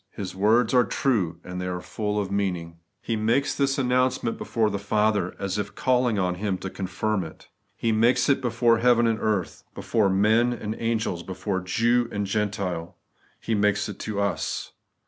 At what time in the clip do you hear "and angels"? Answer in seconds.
10.53-11.21